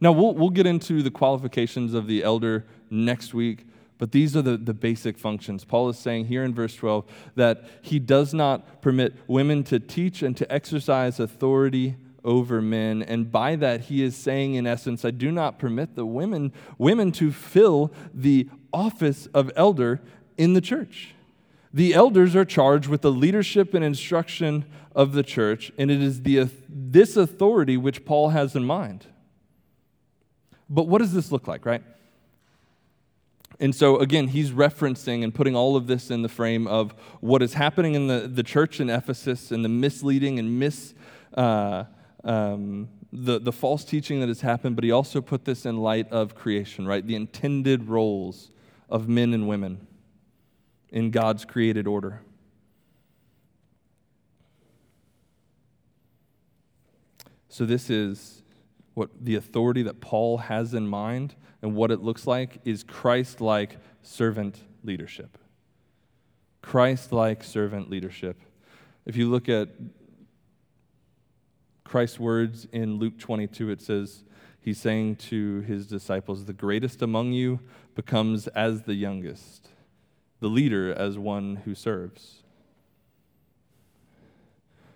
[0.00, 3.66] now, we'll, we'll get into the qualifications of the elder next week,
[3.98, 5.64] but these are the, the basic functions.
[5.64, 10.22] Paul is saying here in verse 12 that he does not permit women to teach
[10.22, 13.02] and to exercise authority over men.
[13.02, 17.12] And by that, he is saying, in essence, I do not permit the women, women
[17.12, 20.00] to fill the office of elder
[20.36, 21.14] in the church.
[21.72, 26.22] The elders are charged with the leadership and instruction of the church, and it is
[26.22, 29.06] the, this authority which Paul has in mind.
[30.68, 31.82] But what does this look like, right?
[33.58, 37.42] And so, again, he's referencing and putting all of this in the frame of what
[37.42, 40.94] is happening in the, the church in Ephesus and the misleading and mis,
[41.34, 41.84] uh,
[42.22, 46.10] um, the, the false teaching that has happened, but he also put this in light
[46.12, 47.06] of creation, right?
[47.06, 48.50] The intended roles
[48.90, 49.86] of men and women
[50.90, 52.20] in God's created order.
[57.48, 58.42] So, this is
[58.96, 63.42] what the authority that Paul has in mind and what it looks like is Christ
[63.42, 65.36] like servant leadership.
[66.62, 68.40] Christ like servant leadership.
[69.04, 69.68] If you look at
[71.84, 74.24] Christ's words in Luke 22, it says,
[74.62, 77.60] He's saying to his disciples, The greatest among you
[77.94, 79.68] becomes as the youngest,
[80.40, 82.44] the leader as one who serves.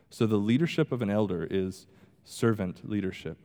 [0.08, 1.86] So the leadership of an elder is
[2.24, 3.36] servant leadership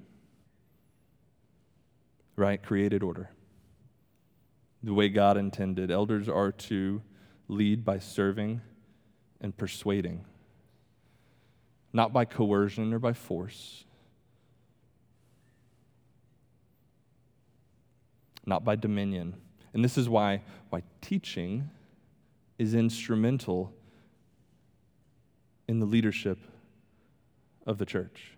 [2.35, 2.61] right?
[2.61, 3.29] Created order.
[4.83, 5.89] The way God intended.
[5.89, 7.01] Elders are to
[7.47, 8.61] lead by serving
[9.41, 10.25] and persuading,
[11.93, 13.85] not by coercion or by force,
[18.45, 19.35] not by dominion.
[19.73, 21.69] And this is why, why teaching
[22.57, 23.73] is instrumental
[25.67, 26.37] in the leadership
[27.65, 28.34] of the church.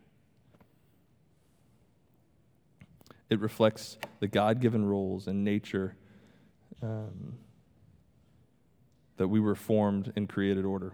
[3.30, 5.96] It reflects the God given roles and nature
[6.82, 7.38] um,
[9.18, 10.94] that we were formed in created order.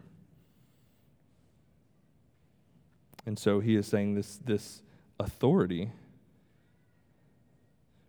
[3.26, 4.82] And so he is saying this, this
[5.20, 5.92] authority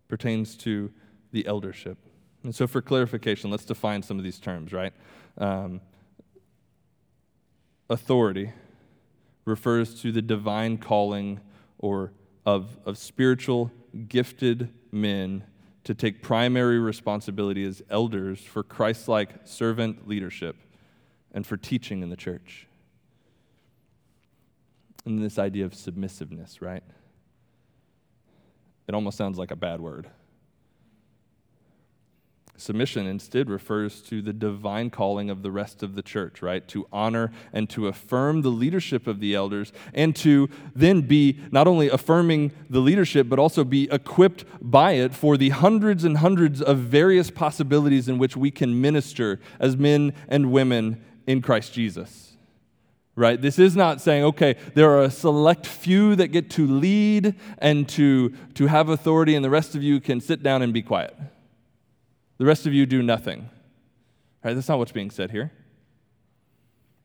[0.07, 0.91] pertains to
[1.31, 1.97] the eldership.
[2.43, 4.93] And so, for clarification, let's define some of these terms, right?
[5.37, 5.81] Um,
[7.89, 8.51] authority
[9.45, 11.39] refers to the divine calling
[11.79, 12.13] or
[12.45, 13.71] of, of spiritual
[14.07, 15.43] gifted men
[15.83, 20.55] to take primary responsibility as elders for Christ like servant leadership
[21.31, 22.67] and for teaching in the church.
[25.05, 26.83] And this idea of submissiveness, right?
[28.87, 30.07] It almost sounds like a bad word.
[32.57, 36.65] Submission instead refers to the divine calling of the rest of the church, right?
[36.69, 41.67] To honor and to affirm the leadership of the elders, and to then be not
[41.67, 46.61] only affirming the leadership, but also be equipped by it for the hundreds and hundreds
[46.61, 52.37] of various possibilities in which we can minister as men and women in Christ Jesus.
[53.17, 53.41] Right?
[53.41, 57.87] This is not saying, okay, there are a select few that get to lead and
[57.89, 61.15] to, to have authority, and the rest of you can sit down and be quiet.
[62.37, 63.49] The rest of you do nothing.
[64.43, 64.53] Right?
[64.53, 65.51] That's not what's being said here.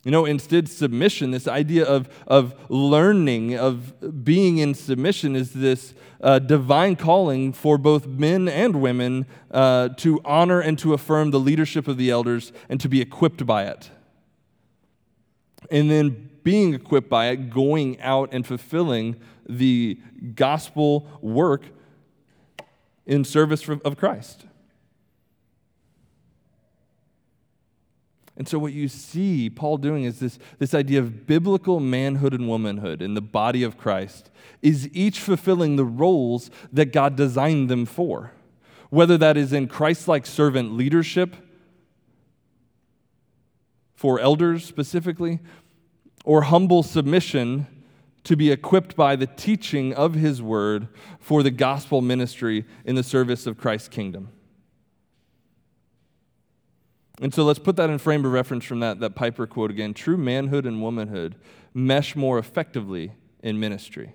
[0.04, 5.92] You know, instead, submission, this idea of, of learning, of being in submission, is this
[6.22, 11.40] uh, divine calling for both men and women uh, to honor and to affirm the
[11.40, 13.90] leadership of the elders and to be equipped by it.
[15.70, 20.00] And then being equipped by it, going out and fulfilling the
[20.34, 21.64] gospel work
[23.04, 24.46] in service of Christ.
[28.40, 32.48] And so, what you see Paul doing is this, this idea of biblical manhood and
[32.48, 34.30] womanhood in the body of Christ
[34.62, 38.32] is each fulfilling the roles that God designed them for.
[38.88, 41.36] Whether that is in Christ like servant leadership,
[43.94, 45.40] for elders specifically,
[46.24, 47.66] or humble submission
[48.24, 50.88] to be equipped by the teaching of his word
[51.18, 54.30] for the gospel ministry in the service of Christ's kingdom.
[57.20, 59.92] And so let's put that in frame of reference from that, that Piper quote again.
[59.92, 61.36] True manhood and womanhood
[61.74, 63.12] mesh more effectively
[63.42, 64.14] in ministry.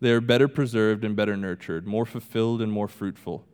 [0.00, 3.44] They are better preserved and better nurtured, more fulfilled and more fruitful.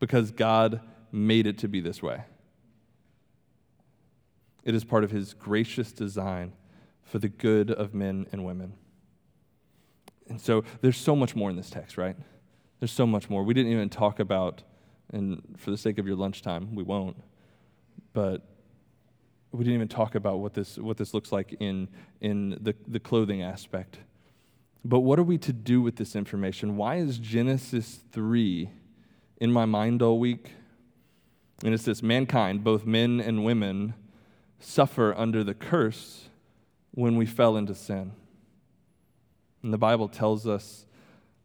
[0.00, 2.24] Because God made it to be this way.
[4.64, 6.52] It is part of His gracious design
[7.02, 8.74] for the good of men and women.
[10.28, 12.16] And so there's so much more in this text, right?
[12.80, 13.42] There's so much more.
[13.42, 14.62] We didn't even talk about
[15.12, 17.16] and for the sake of your lunchtime, we won't.
[18.12, 18.42] But
[19.52, 21.88] we didn't even talk about what this, what this looks like in,
[22.20, 23.98] in the, the clothing aspect.
[24.84, 26.76] But what are we to do with this information?
[26.76, 28.70] Why is Genesis 3
[29.40, 30.52] in my mind all week?
[31.62, 33.94] And it's this mankind, both men and women,
[34.58, 36.28] suffer under the curse
[36.92, 38.12] when we fell into sin.
[39.62, 40.86] And the Bible tells us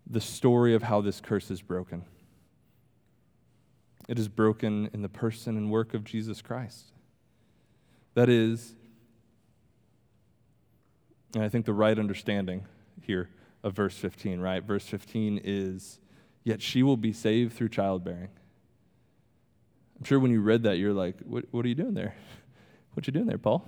[0.10, 2.06] the story of how this curse is broken.
[4.08, 6.92] It is broken in the person and work of Jesus Christ.
[8.14, 8.74] That is,
[11.36, 12.66] and I think the right understanding
[13.02, 13.30] here
[13.64, 14.64] of verse 15, right?
[14.64, 16.00] Verse 15 is,
[16.44, 18.30] Yet she will be saved through childbearing.
[20.00, 22.16] I'm sure when you read that, you're like, What, what are you doing there?
[22.94, 23.64] What you doing there, Paul?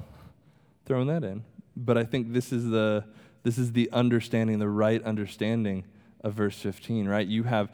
[0.88, 1.44] Throwing that in.
[1.78, 3.06] But I think this is the
[3.44, 5.86] this is the understanding, the right understanding
[6.24, 7.28] of verse 15, right?
[7.28, 7.72] You have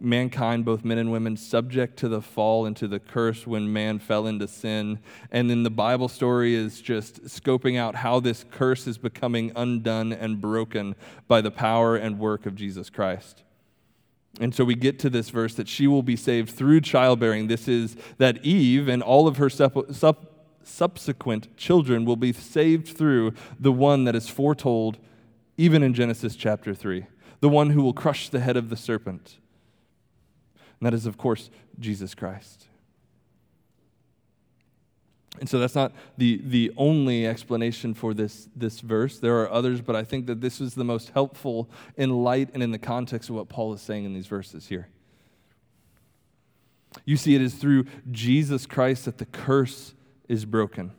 [0.00, 3.98] mankind, both men and women, subject to the fall and to the curse when man
[3.98, 4.98] fell into sin.
[5.30, 10.12] And then the Bible story is just scoping out how this curse is becoming undone
[10.12, 10.94] and broken
[11.26, 13.42] by the power and work of Jesus Christ.
[14.40, 17.48] And so we get to this verse that she will be saved through childbearing.
[17.48, 20.32] This is that Eve and all of her sup- sup-
[20.62, 24.98] subsequent children will be saved through the one that is foretold
[25.56, 27.06] even in Genesis chapter 3,
[27.40, 29.38] the one who will crush the head of the serpent.
[30.80, 32.66] And that is, of course, Jesus Christ.
[35.40, 39.18] And so that's not the, the only explanation for this, this verse.
[39.18, 42.62] There are others, but I think that this is the most helpful in light and
[42.62, 44.88] in the context of what Paul is saying in these verses here.
[47.04, 49.94] You see, it is through Jesus Christ that the curse
[50.28, 50.92] is broken.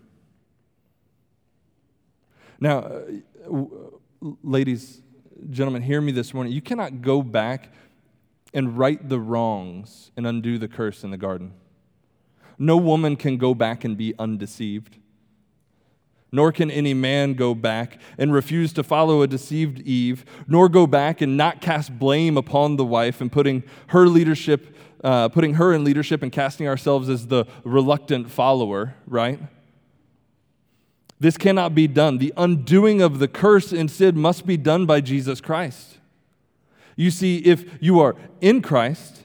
[2.60, 3.62] Now, uh,
[4.44, 5.02] ladies,
[5.50, 6.54] gentlemen, hear me this morning.
[6.54, 7.72] You cannot go back
[8.54, 11.54] and right the wrongs and undo the curse in the garden.
[12.58, 14.98] No woman can go back and be undeceived.
[16.32, 20.86] Nor can any man go back and refuse to follow a deceived Eve, nor go
[20.86, 25.74] back and not cast blame upon the wife and putting her leadership, uh, putting her
[25.74, 29.40] in leadership and casting ourselves as the reluctant follower, right?
[31.20, 32.18] This cannot be done.
[32.18, 35.99] The undoing of the curse instead must be done by Jesus Christ.
[37.00, 39.24] You see, if you are in Christ,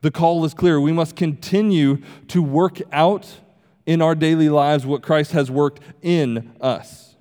[0.00, 0.80] the call is clear.
[0.80, 3.38] We must continue to work out
[3.86, 7.14] in our daily lives what Christ has worked in us.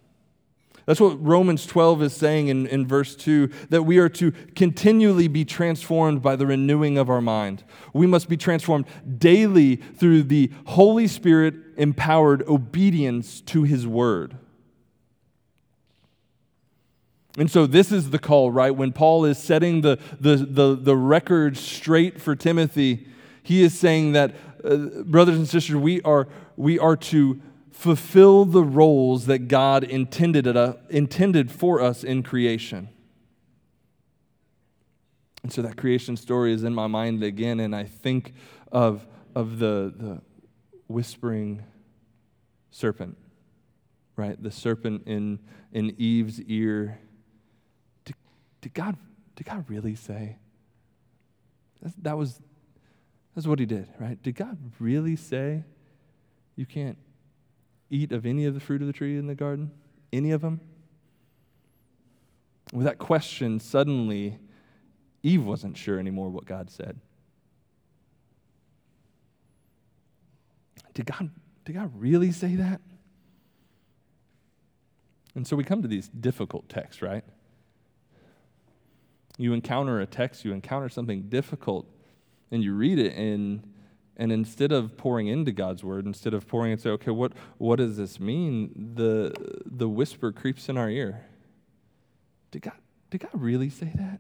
[0.88, 5.28] That's what Romans 12 is saying in, in verse 2 that we are to continually
[5.28, 7.64] be transformed by the renewing of our mind.
[7.94, 8.88] We must be transformed
[9.20, 14.36] daily through the Holy Spirit empowered obedience to His word.
[17.38, 18.76] And so this is the call, right?
[18.76, 23.08] When Paul is setting the, the, the, the record straight for Timothy,
[23.42, 28.64] he is saying that, uh, brothers and sisters, we are, we are to fulfill the
[28.64, 32.90] roles that God intended, it, uh, intended for us in creation.
[35.42, 38.34] And so that creation story is in my mind again, and I think
[38.72, 40.22] of, of the, the
[40.88, 41.64] whispering
[42.70, 43.18] serpent,
[44.16, 44.42] right?
[44.42, 45.40] The serpent in,
[45.74, 47.00] in Eve's ear
[48.74, 48.98] did God,
[49.36, 50.38] did God really say?
[51.82, 52.42] That's, that was
[53.36, 54.22] that's what he did, right?
[54.22, 55.64] Did God really say
[56.56, 56.98] you can't
[57.90, 59.72] eat of any of the fruit of the tree in the garden?
[60.12, 60.62] Any of them?
[62.72, 64.38] With that question, suddenly
[65.24, 67.00] Eve wasn't sure anymore what God said.
[70.94, 71.32] Did God,
[71.66, 72.82] did God really say that?
[75.36, 77.24] And so we come to these difficult texts, right?
[79.38, 81.88] You encounter a text, you encounter something difficult,
[82.52, 83.64] and you read it, and,
[84.16, 87.78] and instead of pouring into God's word, instead of pouring and say, okay, what, what
[87.78, 88.92] does this mean?
[88.96, 89.34] The,
[89.66, 91.26] the whisper creeps in our ear.
[92.52, 92.78] Did God,
[93.10, 94.20] did God really say that?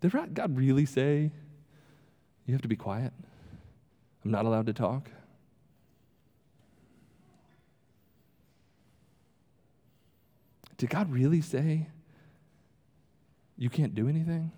[0.00, 1.30] Did God really say,
[2.46, 3.12] you have to be quiet?
[4.24, 5.10] I'm not allowed to talk?
[10.76, 11.88] Did God really say
[13.56, 14.52] you can't do anything?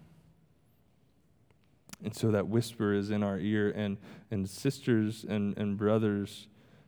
[2.05, 3.71] And so that whisper is in our ear.
[3.71, 3.97] And,
[4.31, 6.47] and sisters and, and brothers,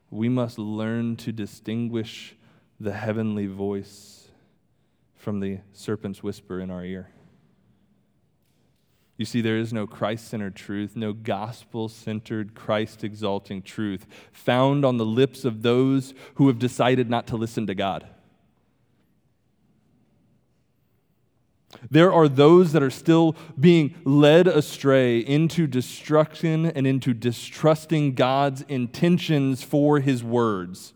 [0.09, 2.35] we must learn to distinguish
[2.79, 4.27] the heavenly voice
[5.15, 7.09] from the serpent's whisper in our ear.
[9.17, 14.85] You see, there is no Christ centered truth, no gospel centered, Christ exalting truth found
[14.85, 18.07] on the lips of those who have decided not to listen to God.
[21.89, 28.63] There are those that are still being led astray into destruction and into distrusting God's
[28.63, 30.93] intentions for his words.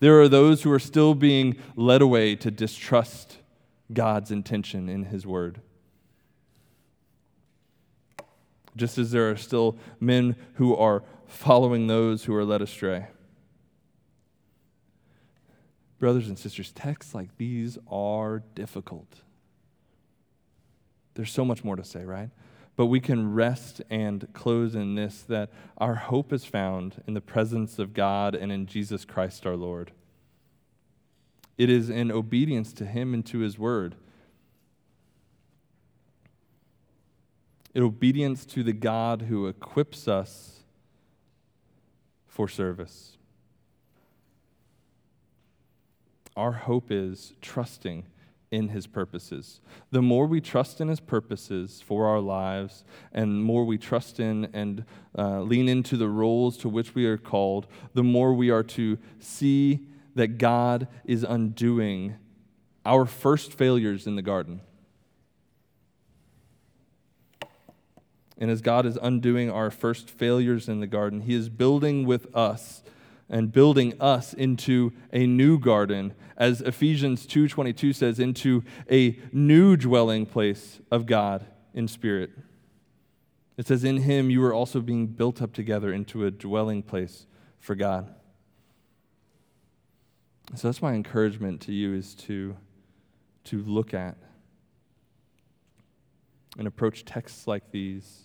[0.00, 3.38] There are those who are still being led away to distrust
[3.92, 5.60] God's intention in his word.
[8.76, 13.06] Just as there are still men who are following those who are led astray.
[16.04, 19.22] Brothers and sisters, texts like these are difficult.
[21.14, 22.28] There's so much more to say, right?
[22.76, 27.22] But we can rest and close in this that our hope is found in the
[27.22, 29.92] presence of God and in Jesus Christ our Lord.
[31.56, 33.94] it is in obedience to Him and to His word.
[37.74, 40.64] In obedience to the God who equips us
[42.26, 43.13] for service.
[46.36, 48.04] Our hope is trusting
[48.50, 49.60] in his purposes.
[49.90, 54.48] The more we trust in his purposes for our lives, and more we trust in
[54.52, 54.84] and
[55.18, 58.98] uh, lean into the roles to which we are called, the more we are to
[59.18, 59.80] see
[60.14, 62.14] that God is undoing
[62.86, 64.60] our first failures in the garden.
[68.38, 72.34] And as God is undoing our first failures in the garden, He is building with
[72.34, 72.82] us
[73.28, 80.26] and building us into a new garden as Ephesians 2:22 says into a new dwelling
[80.26, 82.30] place of God in spirit.
[83.56, 87.26] It says in him you are also being built up together into a dwelling place
[87.58, 88.12] for God.
[90.54, 92.56] So that's my encouragement to you is to
[93.44, 94.16] to look at
[96.58, 98.22] and approach texts like these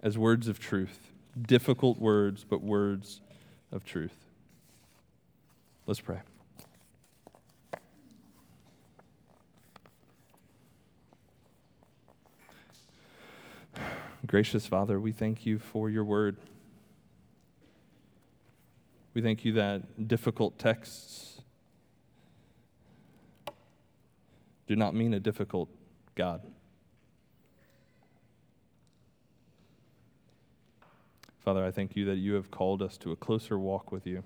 [0.00, 3.20] as words of truth difficult words, but words
[3.70, 4.16] of truth.
[5.86, 6.20] Let's pray.
[14.26, 16.36] Gracious Father, we thank you for your word.
[19.14, 21.42] We thank you that difficult texts
[24.66, 25.68] do not mean a difficult
[26.14, 26.40] God.
[31.44, 34.22] Father, I thank you that you have called us to a closer walk with you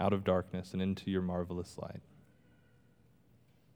[0.00, 2.00] out of darkness and into your marvelous light.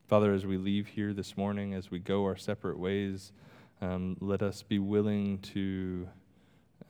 [0.08, 3.30] Father, as we leave here this morning, as we go our separate ways,
[3.80, 6.08] um, let us be willing to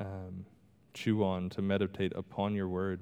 [0.01, 0.47] um,
[0.95, 3.01] chew on, to meditate upon your word,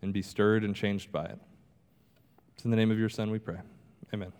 [0.00, 1.38] and be stirred and changed by it.
[2.54, 3.58] It's in the name of your Son we pray.
[4.14, 4.32] Amen.